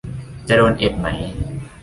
[0.47, 1.07] จะโดนเอ็ดไหม